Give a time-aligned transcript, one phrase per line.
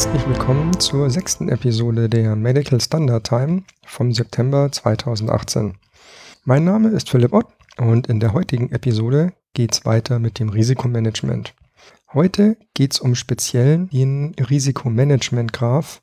[0.00, 5.76] Herzlich willkommen zur sechsten Episode der Medical Standard Time vom September 2018.
[6.44, 10.48] Mein Name ist Philipp Ott und in der heutigen Episode geht es weiter mit dem
[10.48, 11.54] Risikomanagement.
[12.14, 16.00] Heute geht es um speziell den Risikomanagement-Graph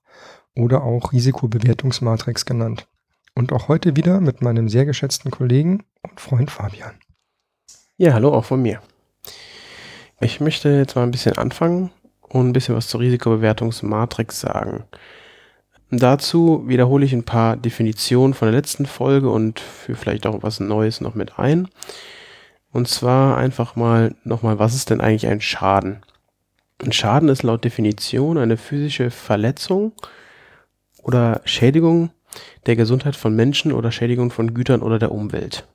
[0.55, 2.87] oder auch Risikobewertungsmatrix genannt.
[3.33, 6.99] Und auch heute wieder mit meinem sehr geschätzten Kollegen und Freund Fabian.
[7.97, 8.79] Ja, hallo auch von mir.
[10.19, 11.89] Ich möchte jetzt mal ein bisschen anfangen
[12.29, 14.83] und ein bisschen was zur Risikobewertungsmatrix sagen.
[15.89, 20.59] Dazu wiederhole ich ein paar Definitionen von der letzten Folge und für vielleicht auch was
[20.59, 21.69] Neues noch mit ein.
[22.73, 26.01] Und zwar einfach mal nochmal, was ist denn eigentlich ein Schaden?
[26.83, 29.93] Ein Schaden ist laut Definition eine physische Verletzung
[31.01, 32.11] oder Schädigung
[32.65, 35.65] der Gesundheit von Menschen oder Schädigung von Gütern oder der Umwelt.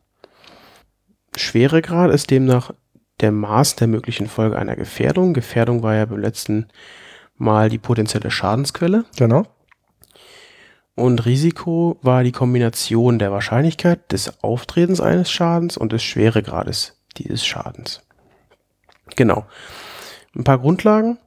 [1.34, 2.73] Schweregrad ist demnach
[3.23, 5.33] der Maß der möglichen Folge einer Gefährdung.
[5.33, 6.67] Gefährdung war ja beim letzten
[7.37, 9.05] Mal die potenzielle Schadensquelle.
[9.17, 9.47] Genau.
[10.95, 17.47] Und Risiko war die Kombination der Wahrscheinlichkeit des Auftretens eines Schadens und des Schweregrades dieses
[17.47, 18.03] Schadens.
[19.17, 19.47] Genau.
[20.36, 21.19] Ein paar Grundlagen.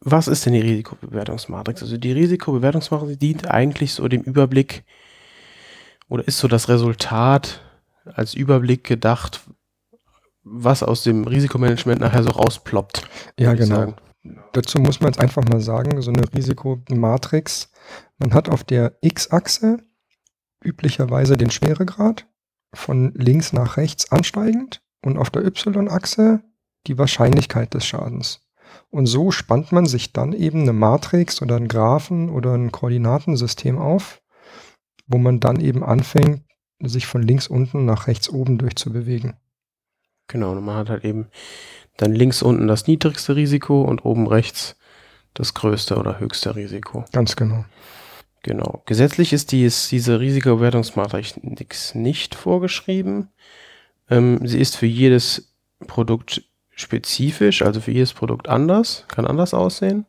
[0.00, 1.82] Was ist denn die Risikobewertungsmatrix?
[1.82, 4.84] Also die Risikobewertungsmatrix dient eigentlich so dem Überblick
[6.08, 7.60] oder ist so das Resultat
[8.04, 9.42] als Überblick gedacht,
[10.44, 13.08] was aus dem Risikomanagement nachher so rausploppt.
[13.38, 13.94] Ja, genau.
[14.52, 17.70] Dazu muss man jetzt einfach mal sagen, so eine Risikomatrix,
[18.18, 19.78] man hat auf der X-Achse
[20.62, 22.26] üblicherweise den Schweregrad
[22.72, 26.42] von links nach rechts ansteigend und auf der Y-Achse
[26.86, 28.40] die Wahrscheinlichkeit des Schadens.
[28.90, 33.78] Und so spannt man sich dann eben eine Matrix oder einen Graphen oder ein Koordinatensystem
[33.78, 34.22] auf,
[35.06, 36.42] wo man dann eben anfängt,
[36.80, 39.34] sich von links unten nach rechts oben durchzubewegen.
[40.28, 41.28] Genau, und man hat halt eben
[41.96, 44.76] dann links unten das niedrigste Risiko und oben rechts
[45.34, 47.04] das größte oder höchste Risiko.
[47.12, 47.64] Ganz genau.
[48.42, 48.82] Genau.
[48.86, 53.28] Gesetzlich ist dies, diese Risikobewertungsmatrix nicht vorgeschrieben.
[54.10, 55.54] Ähm, sie ist für jedes
[55.86, 56.42] Produkt
[56.74, 60.06] spezifisch, also für jedes Produkt anders, kann anders aussehen.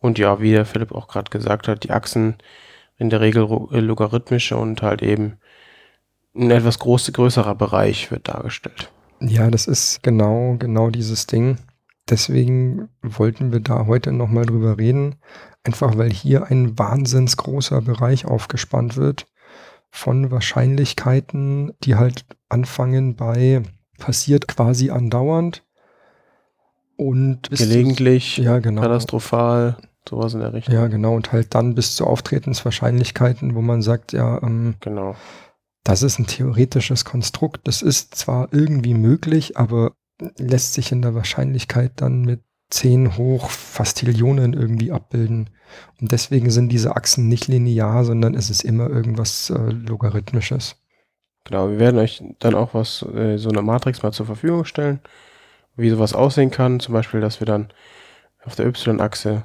[0.00, 2.36] Und ja, wie der Philipp auch gerade gesagt hat, die Achsen
[2.98, 5.38] in der Regel logarithmische und halt eben
[6.34, 8.90] ein etwas groß, größerer Bereich wird dargestellt.
[9.20, 11.58] Ja, das ist genau, genau dieses Ding.
[12.08, 15.16] Deswegen wollten wir da heute nochmal drüber reden.
[15.64, 19.26] Einfach weil hier ein wahnsinns großer Bereich aufgespannt wird
[19.90, 23.62] von Wahrscheinlichkeiten, die halt anfangen bei
[23.98, 25.64] passiert quasi andauernd
[26.96, 28.82] und gelegentlich, ja, genau.
[28.82, 29.78] katastrophal,
[30.08, 30.74] sowas in der Richtung.
[30.74, 31.14] Ja, genau.
[31.14, 35.16] Und halt dann bis zu Auftretenswahrscheinlichkeiten, wo man sagt, ja, ähm, genau
[35.86, 37.60] das ist ein theoretisches Konstrukt.
[37.68, 39.92] Das ist zwar irgendwie möglich, aber
[40.36, 45.50] lässt sich in der Wahrscheinlichkeit dann mit 10 hoch Fastillionen irgendwie abbilden.
[46.00, 50.76] Und deswegen sind diese Achsen nicht linear, sondern es ist immer irgendwas äh, Logarithmisches.
[51.44, 54.98] Genau, wir werden euch dann auch was, äh, so eine Matrix mal zur Verfügung stellen,
[55.76, 56.80] wie sowas aussehen kann.
[56.80, 57.68] Zum Beispiel, dass wir dann
[58.44, 59.44] auf der Y-Achse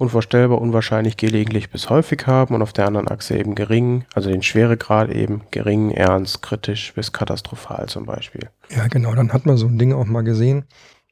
[0.00, 4.42] unvorstellbar, unwahrscheinlich, gelegentlich bis häufig haben und auf der anderen Achse eben gering, also den
[4.42, 8.48] Schweregrad eben gering, ernst, kritisch bis katastrophal zum Beispiel.
[8.74, 10.64] Ja, genau, dann hat man so ein Ding auch mal gesehen.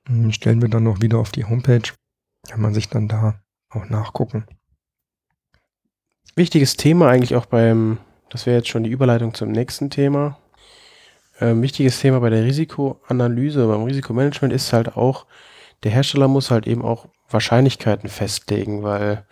[0.07, 1.83] Hm, stellen wir dann noch wieder auf die Homepage.
[2.49, 3.39] Kann man sich dann da
[3.69, 4.47] auch nachgucken.
[6.35, 7.99] Wichtiges Thema eigentlich auch beim,
[8.31, 10.39] das wäre jetzt schon die Überleitung zum nächsten Thema.
[11.41, 15.27] Ähm, wichtiges Thema bei der Risikoanalyse, beim Risikomanagement ist halt auch,
[15.83, 19.27] der Hersteller muss halt eben auch Wahrscheinlichkeiten festlegen, weil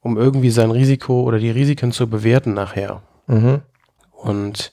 [0.00, 3.02] um irgendwie sein Risiko oder die Risiken zu bewerten nachher.
[3.26, 3.62] Mhm.
[4.12, 4.72] Und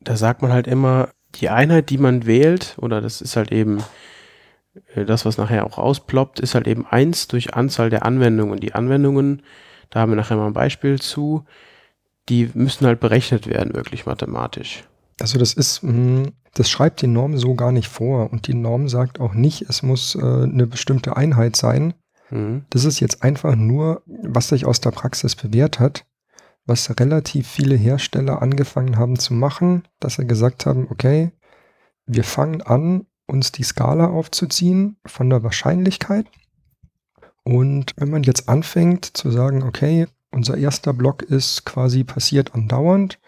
[0.00, 3.82] da sagt man halt immer, die Einheit, die man wählt, oder das ist halt eben
[4.94, 8.58] äh, das, was nachher auch ausploppt, ist halt eben eins durch Anzahl der Anwendungen.
[8.58, 9.42] Die Anwendungen,
[9.90, 11.44] da haben wir nachher mal ein Beispiel zu,
[12.28, 14.84] die müssen halt berechnet werden, wirklich mathematisch.
[15.20, 18.32] Also das ist, hm, das schreibt die Norm so gar nicht vor.
[18.32, 21.94] Und die Norm sagt auch nicht, es muss äh, eine bestimmte Einheit sein.
[22.30, 22.64] Mhm.
[22.70, 26.06] Das ist jetzt einfach nur, was sich aus der Praxis bewährt hat,
[26.66, 31.32] was relativ viele Hersteller angefangen haben zu machen, dass sie gesagt haben, okay,
[32.06, 36.26] wir fangen an, uns die Skala aufzuziehen von der Wahrscheinlichkeit.
[37.44, 43.18] Und wenn man jetzt anfängt zu sagen, okay, unser erster Block ist quasi passiert andauernd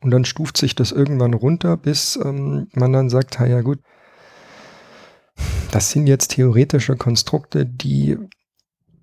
[0.00, 3.80] und dann stuft sich das irgendwann runter, bis ähm, man dann sagt, ja gut,
[5.70, 8.18] das sind jetzt theoretische Konstrukte, die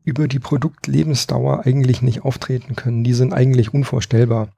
[0.03, 3.03] über die Produktlebensdauer eigentlich nicht auftreten können.
[3.03, 4.49] Die sind eigentlich unvorstellbar.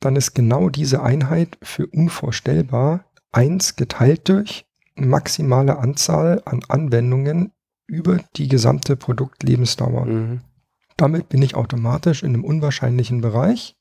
[0.00, 4.64] Dann ist genau diese Einheit für unvorstellbar 1 geteilt durch
[4.96, 7.52] maximale Anzahl an Anwendungen
[7.86, 10.06] über die gesamte Produktlebensdauer.
[10.06, 10.40] Mhm.
[11.00, 13.74] Damit bin ich automatisch in einem unwahrscheinlichen Bereich,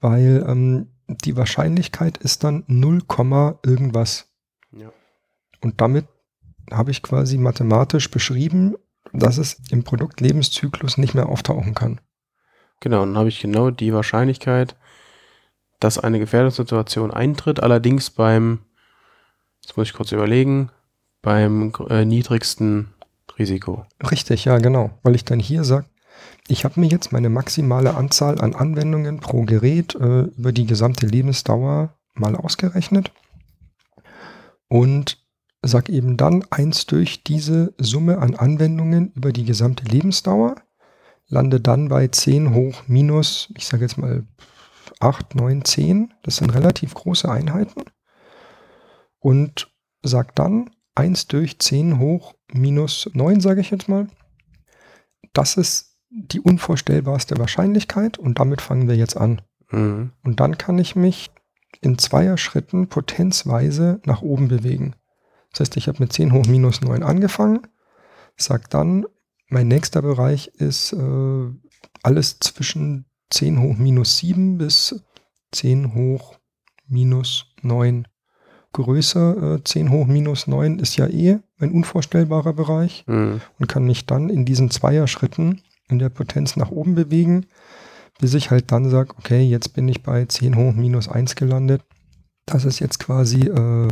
[0.00, 3.02] weil ähm, die Wahrscheinlichkeit ist dann 0,
[3.62, 4.32] irgendwas.
[4.70, 4.90] Ja.
[5.60, 6.06] Und damit
[6.70, 8.76] habe ich quasi mathematisch beschrieben,
[9.12, 12.00] dass es im Produktlebenszyklus nicht mehr auftauchen kann.
[12.80, 14.74] Genau, dann habe ich genau die Wahrscheinlichkeit,
[15.80, 18.60] dass eine Gefährdungssituation eintritt, allerdings beim,
[19.60, 20.70] jetzt muss ich kurz überlegen,
[21.20, 22.94] beim äh, niedrigsten
[23.38, 23.84] Risiko.
[24.10, 24.98] Richtig, ja, genau.
[25.02, 25.84] Weil ich dann hier sage,
[26.48, 31.06] ich habe mir jetzt meine maximale Anzahl an Anwendungen pro Gerät äh, über die gesamte
[31.06, 33.12] Lebensdauer mal ausgerechnet
[34.68, 35.18] und
[35.64, 40.56] sage eben dann 1 durch diese Summe an Anwendungen über die gesamte Lebensdauer,
[41.28, 44.26] lande dann bei 10 hoch minus, ich sage jetzt mal
[44.98, 47.84] 8, 9, 10, das sind relativ große Einheiten
[49.20, 49.72] und
[50.02, 54.08] sage dann 1 durch 10 hoch minus 9, sage ich jetzt mal.
[55.32, 59.40] Das ist die unvorstellbarste Wahrscheinlichkeit und damit fangen wir jetzt an.
[59.70, 60.12] Mhm.
[60.22, 61.30] Und dann kann ich mich
[61.80, 64.94] in zweier Schritten potenzweise nach oben bewegen.
[65.50, 67.66] Das heißt, ich habe mit 10 hoch minus 9 angefangen,
[68.36, 69.06] sage dann,
[69.48, 71.50] mein nächster Bereich ist äh,
[72.02, 75.02] alles zwischen 10 hoch minus 7 bis
[75.52, 76.38] 10 hoch
[76.88, 78.08] minus 9
[78.72, 79.56] größer.
[79.56, 83.40] Äh, 10 hoch minus 9 ist ja eh ein unvorstellbarer Bereich mhm.
[83.58, 85.62] und kann mich dann in diesen Zweier-Schritten
[85.92, 87.46] in der Potenz nach oben bewegen,
[88.18, 91.82] bis ich halt dann sage, okay, jetzt bin ich bei 10 hoch minus 1 gelandet.
[92.46, 93.88] Das ist jetzt quasi äh,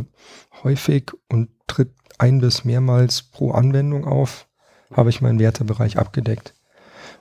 [0.63, 4.47] häufig und tritt ein bis mehrmals pro Anwendung auf,
[4.93, 6.53] habe ich meinen Wertebereich abgedeckt.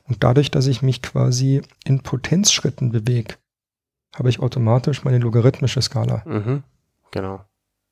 [0.09, 3.35] Und dadurch, dass ich mich quasi in Potenzschritten bewege,
[4.15, 6.23] habe ich automatisch meine logarithmische Skala.
[6.27, 6.65] Mhm,
[7.13, 7.45] genau.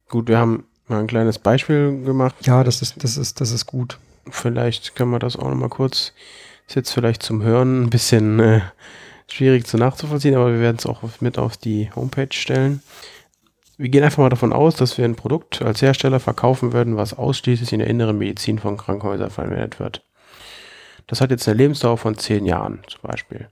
[0.09, 2.35] Gut, wir haben mal ein kleines Beispiel gemacht.
[2.43, 3.99] Ja, das ist, das ist, das ist gut.
[4.31, 6.13] Vielleicht können wir das auch nochmal kurz,
[6.69, 8.61] ist jetzt vielleicht zum Hören ein bisschen äh,
[9.27, 12.83] schwierig zu nachzuvollziehen, aber wir werden es auch mit auf die Homepage stellen.
[13.77, 17.15] Wir gehen einfach mal davon aus, dass wir ein Produkt als Hersteller verkaufen würden, was
[17.15, 20.05] ausschließlich in der inneren Medizin von Krankenhäusern verwendet wird.
[21.07, 23.49] Das hat jetzt eine Lebensdauer von 10 Jahren zum Beispiel.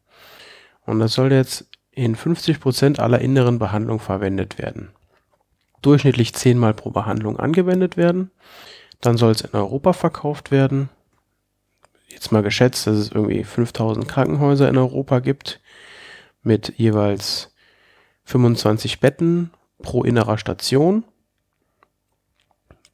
[0.85, 4.91] Und das soll jetzt in 50 Prozent aller inneren Behandlungen verwendet werden
[5.87, 8.31] durchschnittlich zehnmal pro Behandlung angewendet werden.
[9.01, 10.89] Dann soll es in Europa verkauft werden.
[12.07, 15.61] Jetzt mal geschätzt, dass es irgendwie 5000 Krankenhäuser in Europa gibt
[16.43, 17.55] mit jeweils
[18.25, 19.51] 25 Betten
[19.83, 21.05] pro innerer Station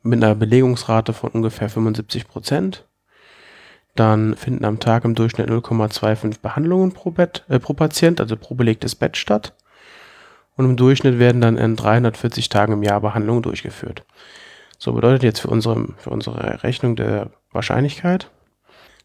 [0.03, 2.87] mit einer Belegungsrate von ungefähr 75 Prozent.
[3.94, 8.55] Dann finden am Tag im Durchschnitt 0,25 Behandlungen pro Bett, äh, pro Patient, also pro
[8.55, 9.55] belegtes Bett statt
[10.56, 14.05] und im Durchschnitt werden dann in 340 Tagen im Jahr Behandlungen durchgeführt.
[14.79, 18.31] So bedeutet jetzt für unsere, für unsere Rechnung der Wahrscheinlichkeit,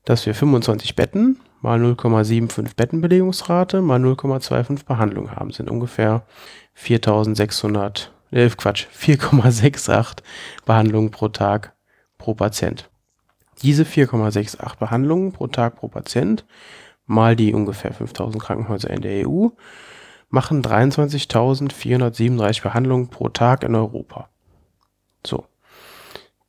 [0.07, 6.23] dass wir 25 Betten mal 0,75 Bettenbelegungsrate mal 0,25 Behandlung haben, sind ungefähr
[6.75, 10.19] 4600, äh, Quatsch, 4,68
[10.65, 11.73] Behandlungen pro Tag
[12.17, 12.89] pro Patient.
[13.63, 16.45] Diese 4,68 Behandlungen pro Tag pro Patient
[17.05, 19.49] mal die ungefähr 5000 Krankenhäuser in der EU
[20.29, 24.29] machen 23.437 Behandlungen pro Tag in Europa.
[25.25, 25.43] So.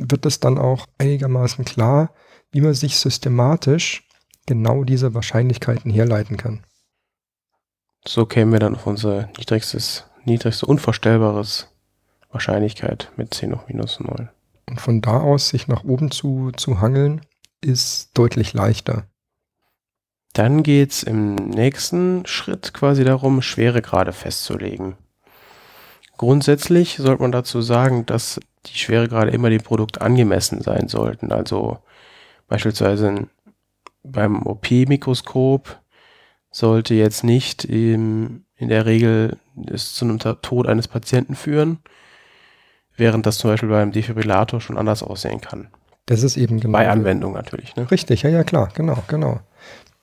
[0.00, 2.12] wird es dann auch einigermaßen klar,
[2.52, 4.08] wie man sich systematisch
[4.46, 6.64] genau diese Wahrscheinlichkeiten herleiten kann.
[8.06, 11.68] So kämen wir dann auf unser niedrigstes, niedrigste unvorstellbares
[12.30, 14.30] Wahrscheinlichkeit mit 10 hoch minus 9.
[14.68, 17.20] Und von da aus sich nach oben zu, zu hangeln,
[17.60, 19.06] ist deutlich leichter.
[20.32, 24.96] Dann geht es im nächsten Schritt quasi darum, Schweregrade festzulegen.
[26.16, 31.32] Grundsätzlich sollte man dazu sagen, dass die Schweregrade immer dem Produkt angemessen sein sollten.
[31.32, 31.78] Also
[32.48, 33.28] beispielsweise
[34.02, 35.78] beim OP-Mikroskop
[36.50, 41.78] sollte jetzt nicht in der Regel es zu einem Tod eines Patienten führen,
[42.96, 45.68] während das zum Beispiel beim Defibrillator schon anders aussehen kann.
[46.06, 46.76] Das ist eben genau.
[46.76, 47.76] Bei Anwendung natürlich.
[47.76, 47.90] Ne?
[47.90, 49.40] Richtig, ja, ja, klar, genau, genau.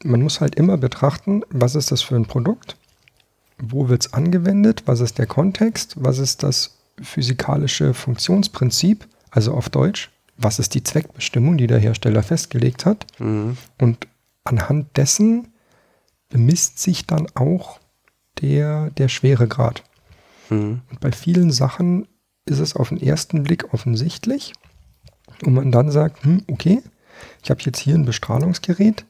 [0.03, 2.77] Man muss halt immer betrachten, was ist das für ein Produkt,
[3.57, 9.69] wo wird es angewendet, was ist der Kontext, was ist das physikalische Funktionsprinzip, also auf
[9.69, 13.05] Deutsch, was ist die Zweckbestimmung, die der Hersteller festgelegt hat.
[13.19, 13.57] Mhm.
[13.79, 14.07] Und
[14.43, 15.49] anhand dessen
[16.29, 17.79] bemisst sich dann auch
[18.41, 19.83] der, der Schweregrad.
[20.49, 20.81] Mhm.
[20.89, 22.07] Und bei vielen Sachen
[22.45, 24.53] ist es auf den ersten Blick offensichtlich.
[25.43, 26.81] Und man dann sagt, hm, okay,
[27.43, 29.05] ich habe jetzt hier ein Bestrahlungsgerät,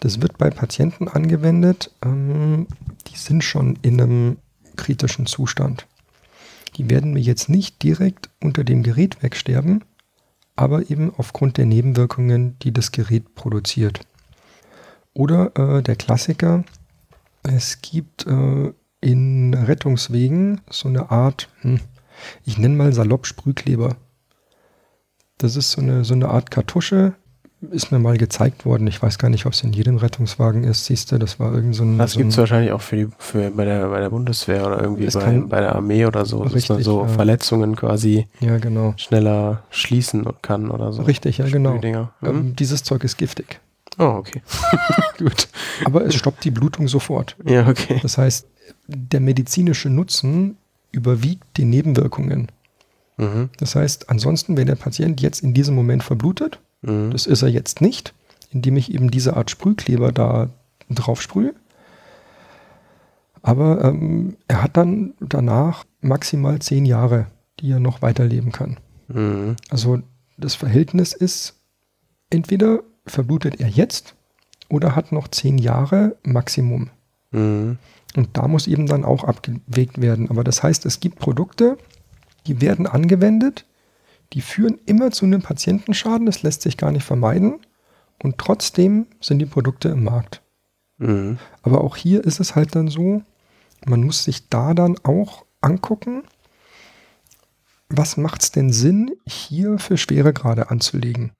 [0.00, 2.66] das wird bei Patienten angewendet, ähm,
[3.08, 4.36] die sind schon in einem
[4.76, 5.86] kritischen Zustand.
[6.78, 9.84] Die werden mir jetzt nicht direkt unter dem Gerät wegsterben,
[10.54, 14.00] aber eben aufgrund der Nebenwirkungen, die das Gerät produziert.
[15.12, 16.64] Oder äh, der Klassiker,
[17.42, 21.80] es gibt äh, in Rettungswegen so eine Art, hm,
[22.44, 23.96] ich nenne mal salopp Sprühkleber.
[25.36, 27.14] Das ist so eine, so eine Art Kartusche,
[27.70, 28.86] ist mir mal gezeigt worden.
[28.86, 30.84] Ich weiß gar nicht, ob es in jedem Rettungswagen ist.
[30.84, 31.98] Siehst du, das war irgend so ein.
[31.98, 34.80] Das so gibt es wahrscheinlich auch für die, für bei, der, bei der Bundeswehr oder
[34.80, 37.08] irgendwie bei, bei der Armee oder so, richtig, dass man so ja.
[37.08, 38.94] Verletzungen quasi ja, genau.
[38.96, 41.02] schneller schließen kann oder so.
[41.02, 41.80] Richtig, ja, genau.
[42.22, 42.56] Ähm, mhm.
[42.56, 43.60] dieses Zeug ist giftig.
[43.98, 44.42] Oh, okay.
[45.18, 45.48] Gut.
[45.84, 47.36] Aber es stoppt die Blutung sofort.
[47.44, 47.98] Ja, okay.
[48.02, 48.46] Das heißt,
[48.86, 50.56] der medizinische Nutzen
[50.92, 52.52] überwiegt die Nebenwirkungen.
[53.16, 53.50] Mhm.
[53.58, 57.10] Das heißt, ansonsten, wenn der Patient jetzt in diesem Moment verblutet, mhm.
[57.10, 58.14] das ist er jetzt nicht,
[58.50, 60.50] indem ich eben diese Art Sprühkleber da
[60.90, 61.54] drauf sprühe.
[63.42, 67.26] Aber ähm, er hat dann danach maximal zehn Jahre,
[67.60, 68.78] die er noch weiterleben kann.
[69.08, 69.56] Mhm.
[69.70, 70.00] Also
[70.36, 71.54] das Verhältnis ist,
[72.30, 74.14] entweder verblutet er jetzt
[74.68, 76.90] oder hat noch zehn Jahre Maximum.
[77.30, 77.78] Mhm.
[78.16, 80.30] Und da muss eben dann auch abgewegt werden.
[80.30, 81.76] Aber das heißt, es gibt Produkte,
[82.46, 83.64] die werden angewendet,
[84.32, 87.60] die führen immer zu einem Patientenschaden, das lässt sich gar nicht vermeiden.
[88.22, 90.42] Und trotzdem sind die Produkte im Markt.
[90.98, 91.38] Mhm.
[91.62, 93.22] Aber auch hier ist es halt dann so,
[93.86, 96.24] man muss sich da dann auch angucken,
[97.88, 101.32] was macht es denn Sinn, hier für Schweregrade anzulegen?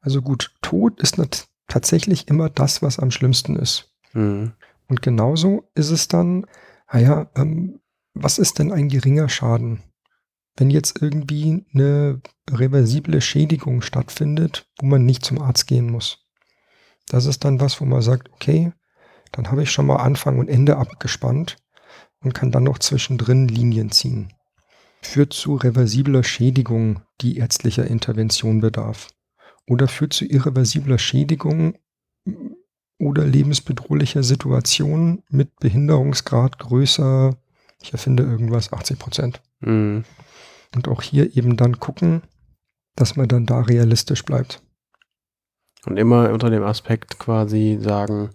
[0.00, 1.20] Also gut, Tod ist
[1.68, 3.92] tatsächlich immer das, was am schlimmsten ist.
[4.14, 4.52] Mhm.
[4.88, 6.46] Und genauso ist es dann,
[6.92, 7.80] naja, ähm,
[8.14, 9.82] was ist denn ein geringer Schaden?
[10.56, 16.26] Wenn jetzt irgendwie eine reversible Schädigung stattfindet, wo man nicht zum Arzt gehen muss.
[17.08, 18.72] Das ist dann was, wo man sagt, okay,
[19.32, 21.56] dann habe ich schon mal Anfang und Ende abgespannt
[22.22, 24.32] und kann dann noch zwischendrin Linien ziehen.
[25.00, 29.08] Führt zu reversibler Schädigung, die ärztlicher Intervention bedarf.
[29.66, 31.78] Oder führt zu irreversibler Schädigung
[32.98, 37.36] oder lebensbedrohlicher Situation mit Behinderungsgrad größer,
[37.82, 39.42] ich erfinde irgendwas, 80 Prozent.
[39.62, 40.04] Mhm.
[40.74, 42.22] Und auch hier eben dann gucken,
[42.96, 44.62] dass man dann da realistisch bleibt.
[45.84, 48.30] Und immer unter dem Aspekt quasi sagen,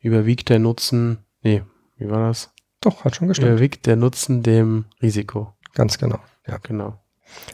[0.00, 1.62] überwiegt der Nutzen, nee,
[1.96, 2.52] wie war das?
[2.80, 3.50] Doch, hat schon gestimmt.
[3.50, 5.54] Überwiegt der Nutzen dem Risiko.
[5.74, 6.20] Ganz genau.
[6.46, 6.98] Ja, genau.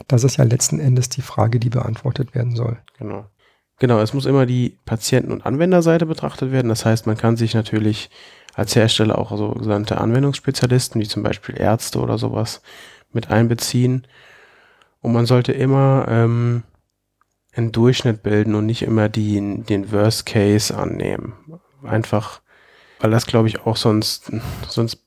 [0.07, 2.79] Das ist ja letzten Endes die Frage, die beantwortet werden soll.
[2.97, 3.29] Genau.
[3.77, 6.69] Genau, es muss immer die Patienten- und Anwenderseite betrachtet werden.
[6.69, 8.09] Das heißt, man kann sich natürlich
[8.53, 12.61] als Hersteller auch sogenannte Anwendungsspezialisten, wie zum Beispiel Ärzte oder sowas,
[13.15, 14.05] mit einbeziehen.
[15.01, 16.63] Und man sollte immer ähm,
[17.55, 21.33] einen Durchschnitt bilden und nicht immer die, den Worst Case annehmen.
[21.83, 22.41] Einfach,
[22.99, 24.31] weil das glaube ich auch sonst,
[24.67, 25.05] sonst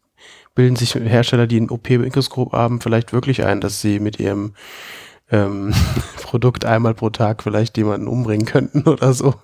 [0.55, 4.55] bilden sich Hersteller, die ein OP-Mikroskop haben, vielleicht wirklich ein, dass sie mit ihrem
[5.31, 5.73] ähm,
[6.23, 9.35] Produkt einmal pro Tag vielleicht jemanden umbringen könnten oder so.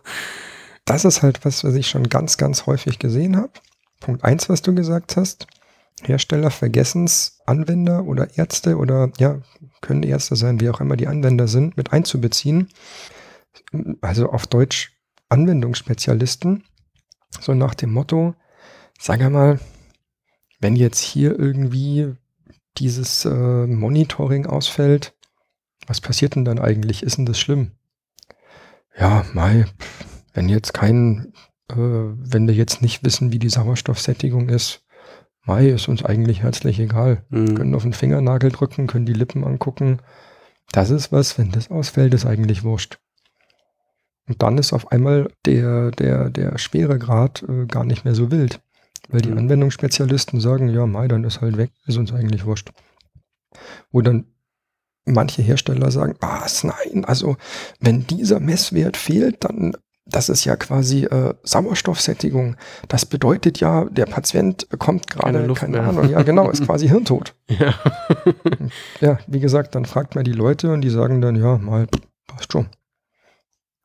[0.85, 3.52] Das ist halt was, was ich schon ganz, ganz häufig gesehen habe.
[4.00, 5.47] Punkt eins, was du gesagt hast.
[6.03, 9.41] Hersteller vergessen es, Anwender oder Ärzte oder ja,
[9.81, 12.69] können Ärzte sein, wie auch immer die Anwender sind, mit einzubeziehen.
[14.01, 14.93] Also auf Deutsch
[15.29, 16.65] Anwendungsspezialisten.
[17.41, 18.35] So nach dem Motto,
[18.99, 19.59] sag mal,
[20.61, 22.15] wenn jetzt hier irgendwie
[22.79, 25.15] dieses äh, Monitoring ausfällt,
[25.87, 27.03] was passiert denn dann eigentlich?
[27.03, 27.73] Ist denn das schlimm?
[28.99, 29.67] Ja, Mai,
[30.33, 31.33] wenn jetzt kein,
[31.71, 34.84] äh, wenn wir jetzt nicht wissen, wie die Sauerstoffsättigung ist,
[35.45, 37.23] Mai ist uns eigentlich herzlich egal.
[37.29, 37.49] Mhm.
[37.49, 39.99] Wir können auf den Fingernagel drücken, können die Lippen angucken.
[40.73, 42.99] Das ist was, wenn das ausfällt, ist eigentlich wurscht.
[44.27, 48.61] Und dann ist auf einmal der, der, der Schweregrad äh, gar nicht mehr so wild.
[49.09, 49.39] Weil die mhm.
[49.39, 52.71] Anwendungsspezialisten sagen, ja, Mai, dann ist halt weg, ist uns eigentlich wurscht.
[53.91, 54.27] Wo dann
[55.05, 57.37] manche Hersteller sagen, was, nein, also
[57.81, 62.56] wenn dieser Messwert fehlt, dann das ist ja quasi äh, Sauerstoffsättigung.
[62.88, 67.34] Das bedeutet ja, der Patient bekommt gerade, keine, keine Ahnung, ja genau, ist quasi Hirntod.
[67.49, 67.75] Ja.
[69.00, 71.87] ja, wie gesagt, dann fragt man die Leute und die sagen dann, ja, mal,
[72.26, 72.68] passt schon.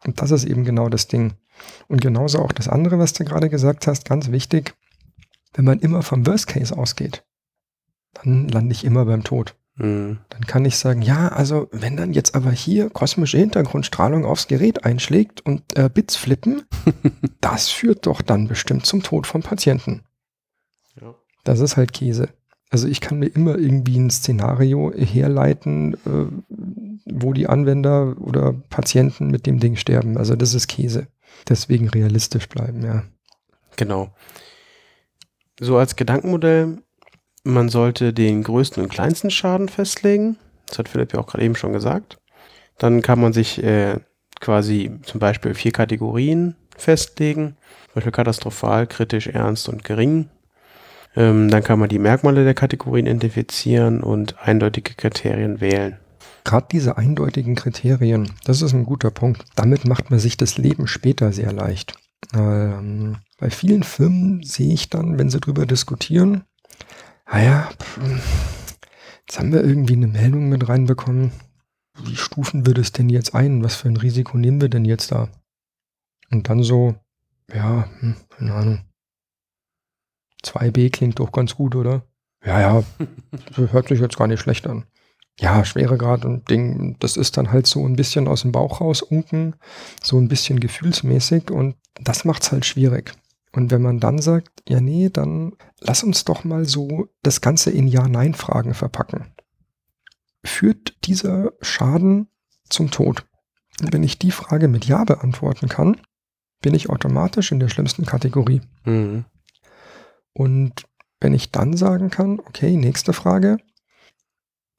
[0.05, 1.33] Und das ist eben genau das Ding.
[1.87, 4.75] Und genauso auch das andere, was du gerade gesagt hast, ganz wichtig,
[5.53, 7.23] wenn man immer vom Worst Case ausgeht,
[8.13, 9.55] dann lande ich immer beim Tod.
[9.79, 10.19] Mhm.
[10.29, 14.83] Dann kann ich sagen, ja, also wenn dann jetzt aber hier kosmische Hintergrundstrahlung aufs Gerät
[14.85, 16.63] einschlägt und äh, Bits flippen,
[17.41, 20.03] das führt doch dann bestimmt zum Tod vom Patienten.
[21.01, 21.15] Ja.
[21.45, 22.29] Das ist halt Käse.
[22.69, 26.27] Also ich kann mir immer irgendwie ein Szenario herleiten, äh,
[27.05, 30.17] wo die Anwender oder Patienten mit dem Ding sterben.
[30.17, 31.07] Also das ist Käse.
[31.47, 33.03] Deswegen realistisch bleiben, ja.
[33.77, 34.13] Genau.
[35.59, 36.79] So als Gedankenmodell
[37.43, 40.37] man sollte den größten und kleinsten Schaden festlegen.
[40.67, 42.17] Das hat Philipp ja auch gerade eben schon gesagt.
[42.77, 43.99] Dann kann man sich äh,
[44.39, 47.57] quasi zum Beispiel vier Kategorien festlegen.
[47.85, 50.29] Zum Beispiel katastrophal, kritisch, ernst und gering.
[51.15, 55.97] Ähm, dann kann man die Merkmale der Kategorien identifizieren und eindeutige Kriterien wählen.
[56.43, 59.43] Gerade diese eindeutigen Kriterien, das ist ein guter Punkt.
[59.55, 61.93] Damit macht man sich das Leben später sehr leicht.
[62.33, 66.43] Ähm, bei vielen Firmen sehe ich dann, wenn sie darüber diskutieren,
[67.31, 68.19] naja, ah
[69.27, 71.31] jetzt haben wir irgendwie eine Meldung mit reinbekommen.
[72.03, 73.63] Wie stufen wir das denn jetzt ein?
[73.63, 75.29] Was für ein Risiko nehmen wir denn jetzt da?
[76.31, 76.95] Und dann so,
[77.53, 78.85] ja, hm, keine Ahnung.
[80.43, 82.03] 2b klingt doch ganz gut, oder?
[82.45, 82.83] Ja, ja,
[83.71, 84.85] hört sich jetzt gar nicht schlecht an.
[85.39, 89.01] Ja, Schweregrad und Ding, das ist dann halt so ein bisschen aus dem Bauch raus
[89.01, 89.55] unken,
[90.01, 93.13] so ein bisschen gefühlsmäßig und das macht's halt schwierig.
[93.51, 97.71] Und wenn man dann sagt, ja, nee, dann lass uns doch mal so das Ganze
[97.71, 99.33] in Ja-Nein-Fragen verpacken.
[100.43, 102.27] Führt dieser Schaden
[102.69, 103.25] zum Tod?
[103.81, 105.97] Und wenn ich die Frage mit Ja beantworten kann,
[106.61, 108.61] bin ich automatisch in der schlimmsten Kategorie.
[108.85, 109.25] Mhm.
[110.33, 110.83] Und
[111.19, 113.57] wenn ich dann sagen kann, okay, nächste Frage,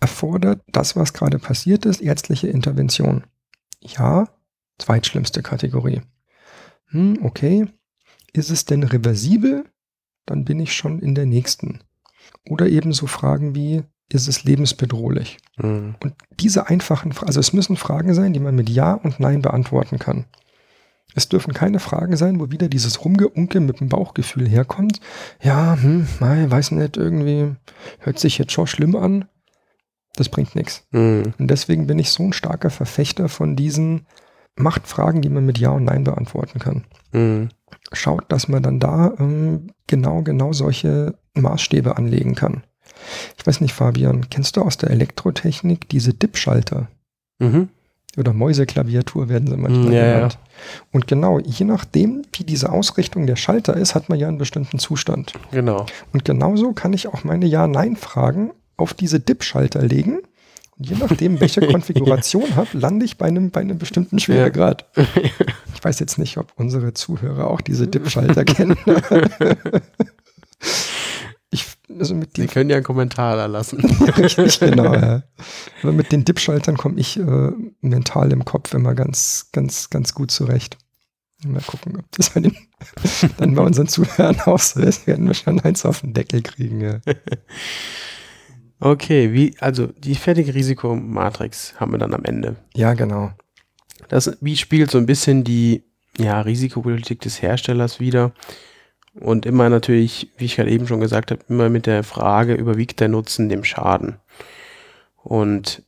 [0.00, 3.24] erfordert das, was gerade passiert ist, ärztliche Intervention?
[3.80, 4.28] Ja,
[4.78, 6.02] zweitschlimmste Kategorie.
[6.86, 7.66] Hm, okay,
[8.32, 9.64] ist es denn reversibel?
[10.26, 11.80] Dann bin ich schon in der nächsten.
[12.48, 15.38] Oder eben so Fragen wie, ist es lebensbedrohlich?
[15.56, 15.94] Mhm.
[16.02, 19.42] Und diese einfachen Fragen, also es müssen Fragen sein, die man mit Ja und Nein
[19.42, 20.26] beantworten kann.
[21.14, 25.00] Es dürfen keine Fragen sein, wo wieder dieses Rumgeunke mit dem Bauchgefühl herkommt.
[25.42, 27.56] Ja, hm, nein, weiß nicht, irgendwie
[27.98, 29.24] hört sich jetzt schon schlimm an.
[30.14, 30.86] Das bringt nichts.
[30.92, 31.34] Mhm.
[31.38, 34.06] Und deswegen bin ich so ein starker Verfechter von diesen
[34.56, 36.84] Machtfragen, die man mit Ja und Nein beantworten kann.
[37.12, 37.48] Mhm
[37.92, 42.62] schaut, dass man dann da ähm, genau, genau solche Maßstäbe anlegen kann.
[43.38, 46.88] Ich weiß nicht, Fabian, kennst du aus der Elektrotechnik diese Dip-Schalter?
[47.38, 47.68] Mhm.
[48.16, 50.38] Oder Mäuseklaviatur werden sie manchmal ja, genannt.
[50.42, 50.82] Ja.
[50.92, 54.78] Und genau, je nachdem, wie diese Ausrichtung der Schalter ist, hat man ja einen bestimmten
[54.80, 55.32] Zustand.
[55.52, 55.86] Genau.
[56.12, 60.20] Und genauso kann ich auch meine Ja-Nein-Fragen auf diese Dip-Schalter legen
[60.80, 64.86] je nachdem, welche Konfiguration habe, lande ich bei einem, bei einem bestimmten Schweregrad.
[65.72, 68.76] Ich weiß jetzt nicht, ob unsere Zuhörer auch diese Dip-Schalter kennen.
[71.50, 71.64] Ich,
[71.98, 73.80] also mit Sie können ja einen Kommentar da lassen.
[74.18, 74.92] Richtig, genau.
[74.92, 75.22] Ja.
[75.82, 80.30] Aber mit den Dip-Schaltern komme ich äh, mental im Kopf immer ganz, ganz, ganz gut
[80.30, 80.76] zurecht.
[81.46, 82.54] Mal gucken, ob das bei den,
[83.38, 85.06] dann bei unseren Zuhörern auch so ist.
[85.06, 86.82] Werden wir schon eins auf den Deckel kriegen.
[86.82, 87.00] Ja.
[88.80, 92.56] Okay, wie, also die fertige Risikomatrix haben wir dann am Ende.
[92.74, 93.30] Ja, genau.
[94.08, 95.84] Das wie spiegelt so ein bisschen die
[96.18, 98.32] ja, Risikopolitik des Herstellers wieder.
[99.14, 103.00] Und immer natürlich, wie ich gerade eben schon gesagt habe, immer mit der Frage, überwiegt
[103.00, 104.16] der Nutzen dem Schaden?
[105.22, 105.82] Und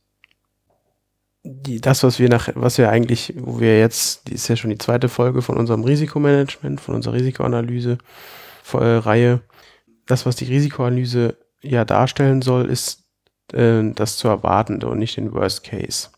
[1.43, 4.69] die, das, was wir nach, was wir eigentlich, wo wir jetzt, die ist ja schon
[4.69, 7.97] die zweite Folge von unserem Risikomanagement, von unserer Risikoanalyse
[8.73, 9.41] äh, Reihe.
[10.05, 13.03] Das, was die Risikoanalyse ja darstellen soll, ist
[13.53, 16.09] äh, das zu erwartende und nicht den Worst Case.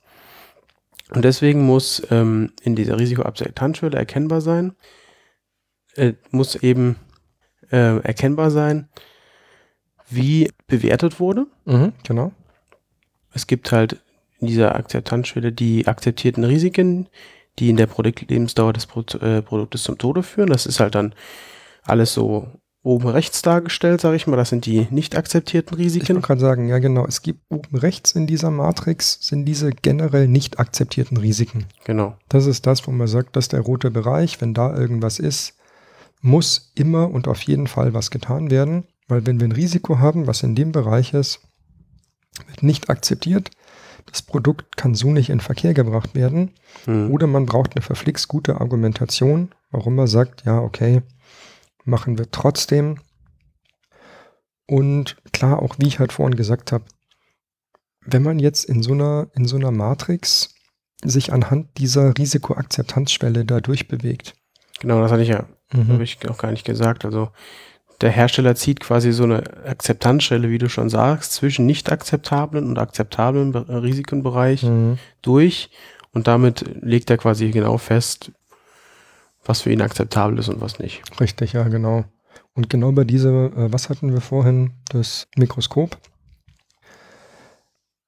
[1.14, 4.76] Und deswegen muss ähm, in dieser Risikoakzeptanzschwelle erkennbar sein,
[5.96, 6.98] äh, muss eben
[7.72, 8.90] äh, erkennbar sein,
[10.10, 11.48] wie bewertet wurde.
[11.66, 12.32] Mhm, genau.
[13.34, 14.02] Es gibt halt
[14.40, 17.08] in dieser Akzeptanzschwelle die akzeptierten Risiken,
[17.60, 20.50] die in der Produktlebensdauer des Pro äh, Produktes zum Tode führen.
[20.50, 21.14] Das ist halt dann
[21.84, 22.48] alles so
[22.86, 24.38] oben rechts dargestellt, sage ich mal.
[24.38, 26.18] Das sind die nicht akzeptierten Risiken.
[26.18, 27.06] Ich gerade sagen, ja genau.
[27.06, 31.66] Es gibt oben rechts in dieser Matrix sind diese generell nicht akzeptierten Risiken.
[31.84, 32.16] Genau.
[32.30, 35.56] Das ist das, wo man sagt, dass der rote Bereich, wenn da irgendwas ist,
[36.22, 38.86] muss immer und auf jeden Fall was getan werden.
[39.08, 41.40] Weil wenn wir ein Risiko haben, was in dem Bereich ist,
[42.48, 43.50] wird nicht akzeptiert,
[44.06, 46.52] das Produkt kann so nicht in Verkehr gebracht werden.
[46.86, 47.12] Mhm.
[47.12, 51.02] Oder man braucht eine verflixt gute Argumentation, warum man sagt, ja, okay,
[51.86, 53.00] machen wir trotzdem.
[54.68, 56.86] Und klar, auch wie ich halt vorhin gesagt habe,
[58.02, 60.54] wenn man jetzt in so einer, in so einer Matrix
[61.04, 64.34] sich anhand dieser Risikoakzeptanzschwelle da durchbewegt.
[64.80, 65.88] Genau, das hatte ich ja, mhm.
[65.90, 67.06] habe ich auch gar nicht gesagt.
[67.06, 67.30] Also
[68.02, 72.78] der Hersteller zieht quasi so eine Akzeptanzschwelle, wie du schon sagst, zwischen nicht akzeptablen und
[72.78, 74.98] akzeptablen Risikenbereich mhm.
[75.22, 75.70] durch
[76.12, 78.32] und damit legt er quasi genau fest,
[79.46, 81.04] was für ihn akzeptabel ist und was nicht.
[81.20, 82.04] Richtig, ja, genau.
[82.54, 85.98] Und genau bei dieser, äh, was hatten wir vorhin, das Mikroskop.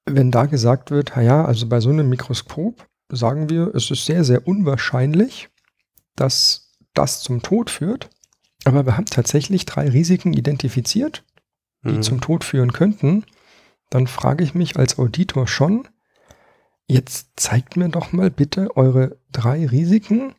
[0.05, 4.23] Wenn da gesagt wird, ja, also bei so einem Mikroskop sagen wir, es ist sehr,
[4.23, 5.49] sehr unwahrscheinlich,
[6.15, 8.09] dass das zum Tod führt.
[8.65, 11.23] Aber wir haben tatsächlich drei Risiken identifiziert,
[11.83, 12.01] die mhm.
[12.01, 13.25] zum Tod führen könnten.
[13.89, 15.87] Dann frage ich mich als Auditor schon,
[16.87, 20.33] jetzt zeigt mir doch mal bitte eure drei Risiken,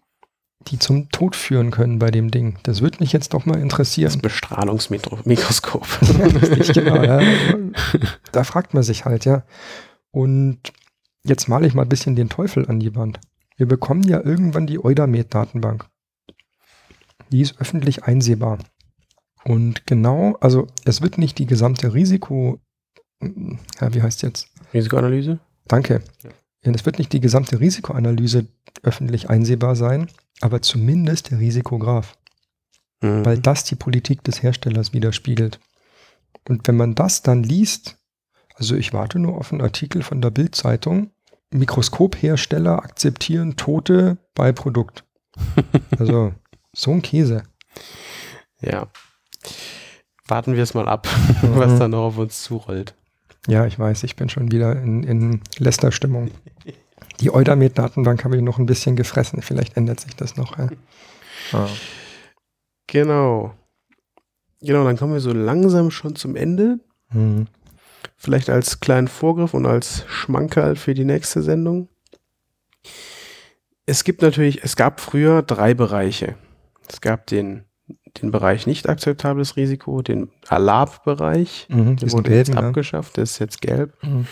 [0.67, 2.59] die zum Tod führen können bei dem Ding.
[2.65, 4.13] Das würde mich jetzt doch mal interessieren.
[4.13, 5.87] Das Bestrahlungsmikroskop.
[6.19, 7.03] ja, richtig, genau.
[7.03, 7.21] Ja.
[8.33, 9.45] Da fragt man sich halt, ja.
[10.11, 10.59] Und
[11.25, 13.21] jetzt male ich mal ein bisschen den Teufel an die Wand.
[13.57, 15.87] Wir bekommen ja irgendwann die Eudamed-Datenbank.
[17.31, 18.59] Die ist öffentlich einsehbar.
[19.45, 22.61] Und genau, also es wird nicht die gesamte Risiko,
[23.21, 24.49] ja, wie heißt jetzt?
[24.73, 25.39] Risikoanalyse?
[25.67, 26.03] Danke.
[26.23, 26.31] Ja.
[26.73, 28.47] Es wird nicht die gesamte Risikoanalyse
[28.83, 30.09] öffentlich einsehbar sein,
[30.41, 32.17] aber zumindest der Risikograph.
[33.01, 33.25] Mhm.
[33.25, 35.61] Weil das die Politik des Herstellers widerspiegelt.
[36.49, 37.97] Und wenn man das dann liest,
[38.55, 41.11] also ich warte nur auf einen Artikel von der Bild-Zeitung,
[41.51, 45.05] Mikroskophersteller akzeptieren Tote bei Produkt.
[45.99, 46.35] Also
[46.75, 47.43] so ein Käse.
[48.61, 48.89] Ja.
[50.27, 51.09] Warten wir es mal ab,
[51.43, 51.57] mhm.
[51.57, 52.95] was da noch auf uns zurollt.
[53.47, 56.31] Ja, ich weiß, ich bin schon wieder in, in Lästerstimmung.
[57.21, 59.43] Die Eudamed-Datenbank habe ich noch ein bisschen gefressen.
[59.43, 60.57] Vielleicht ändert sich das noch.
[60.59, 60.69] Ja.
[61.53, 61.69] Ah.
[62.87, 63.55] Genau.
[64.61, 66.81] Genau, dann kommen wir so langsam schon zum Ende.
[67.13, 67.47] Mhm.
[68.17, 71.89] Vielleicht als kleinen Vorgriff und als Schmankerl für die nächste Sendung.
[73.87, 76.35] Es gibt natürlich, es gab früher drei Bereiche.
[76.89, 77.65] Es gab den,
[78.21, 83.39] den Bereich nicht akzeptables Risiko, den Alab-Bereich, mhm, der wurde gelben, jetzt abgeschafft, der ist
[83.39, 83.95] jetzt gelb.
[84.03, 84.27] Mhm.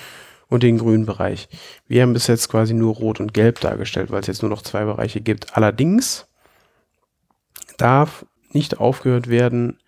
[0.48, 1.48] Und den grünen Bereich.
[1.88, 4.62] Wir haben bis jetzt quasi nur rot und gelb dargestellt, weil es jetzt nur noch
[4.62, 5.56] zwei Bereiche gibt.
[5.56, 6.26] Allerdings
[7.78, 9.78] darf nicht aufgehört werden,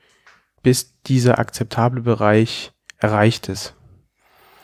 [0.62, 3.74] bis dieser akzeptable Bereich erreicht ist.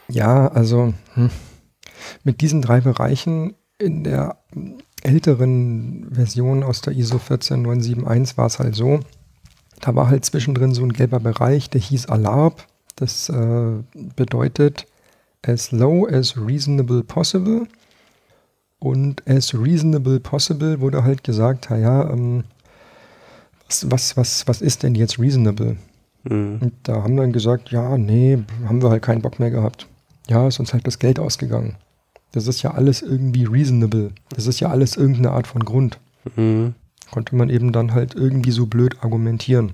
[0.09, 1.31] Ja, also hm.
[2.25, 4.39] mit diesen drei Bereichen in der
[5.03, 9.01] älteren Version aus der ISO 14971 war es halt so,
[9.81, 12.67] da war halt zwischendrin so ein gelber Bereich, der hieß Alarb.
[12.97, 13.83] Das äh,
[14.17, 14.87] bedeutet
[15.47, 17.67] as low as reasonable possible.
[18.79, 22.45] Und as reasonable possible wurde halt gesagt, ja, ähm,
[23.67, 25.77] was, was, was, was ist denn jetzt reasonable?
[26.25, 26.59] Mhm.
[26.61, 29.87] Und da haben wir dann gesagt, ja, nee, haben wir halt keinen Bock mehr gehabt.
[30.29, 31.77] Ja, ist uns halt das Geld ausgegangen.
[32.33, 34.11] Das ist ja alles irgendwie reasonable.
[34.31, 35.99] Das ist ja alles irgendeine Art von Grund.
[36.37, 36.75] Mhm.
[37.11, 39.73] Konnte man eben dann halt irgendwie so blöd argumentieren.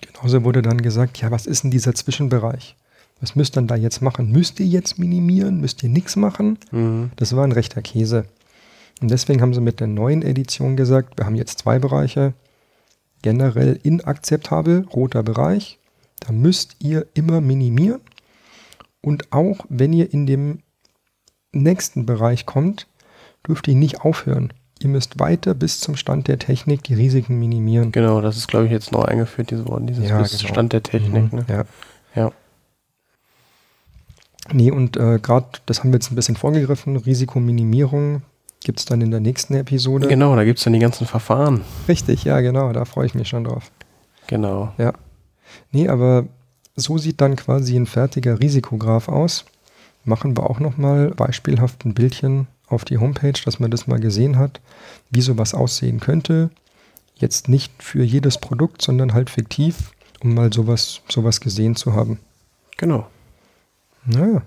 [0.00, 2.76] Genauso wurde dann gesagt, ja, was ist denn dieser Zwischenbereich?
[3.20, 4.30] Was müsst ihr denn da jetzt machen?
[4.30, 5.60] Müsst ihr jetzt minimieren?
[5.60, 6.58] Müsst ihr nichts machen?
[6.70, 7.10] Mhm.
[7.16, 8.26] Das war ein rechter Käse.
[9.00, 12.34] Und deswegen haben sie mit der neuen Edition gesagt, wir haben jetzt zwei Bereiche.
[13.22, 15.78] Generell inakzeptabel, roter Bereich.
[16.20, 18.00] Da müsst ihr immer minimieren.
[19.00, 20.60] Und auch wenn ihr in dem
[21.52, 22.86] nächsten Bereich kommt,
[23.46, 24.52] dürft ihr nicht aufhören.
[24.78, 27.92] Ihr müsst weiter bis zum Stand der Technik die Risiken minimieren.
[27.92, 30.52] Genau, das ist, glaube ich, jetzt neu eingeführt, diese Worte, dieses ja, bis genau.
[30.52, 31.32] Stand der Technik.
[31.32, 31.46] Mhm, ne?
[31.48, 31.64] Ja.
[32.14, 32.32] ja.
[34.52, 38.22] Nee, und äh, gerade, das haben wir jetzt ein bisschen vorgegriffen, Risikominimierung
[38.64, 40.08] gibt es dann in der nächsten Episode.
[40.08, 41.60] Genau, da gibt es dann die ganzen Verfahren.
[41.86, 43.70] Richtig, ja, genau, da freue ich mich schon drauf.
[44.26, 44.72] Genau.
[44.76, 44.92] Ja.
[45.70, 46.26] Nee, aber
[46.74, 49.44] so sieht dann quasi ein fertiger Risikograph aus
[50.06, 54.38] machen wir auch nochmal beispielhaft ein Bildchen auf die Homepage, dass man das mal gesehen
[54.38, 54.60] hat,
[55.10, 56.50] wie sowas aussehen könnte.
[57.16, 62.18] Jetzt nicht für jedes Produkt, sondern halt fiktiv, um mal sowas, sowas gesehen zu haben.
[62.76, 63.06] Genau.
[64.06, 64.42] Naja.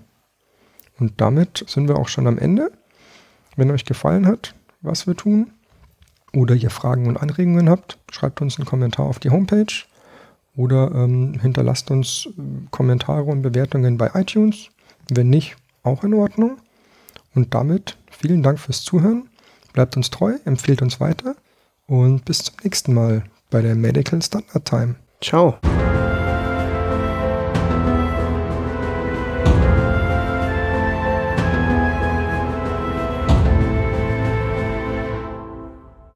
[0.98, 2.70] Und damit sind wir auch schon am Ende.
[3.56, 5.52] Wenn euch gefallen hat, was wir tun,
[6.32, 9.84] oder ihr Fragen und Anregungen habt, schreibt uns einen Kommentar auf die Homepage
[10.56, 14.68] oder ähm, hinterlasst uns äh, Kommentare und Bewertungen bei iTunes.
[15.08, 16.58] Wenn nicht, auch in Ordnung.
[17.34, 19.28] Und damit vielen Dank fürs Zuhören.
[19.72, 21.36] Bleibt uns treu, empfehlt uns weiter
[21.86, 24.96] und bis zum nächsten Mal bei der Medical Standard Time.
[25.20, 25.58] Ciao.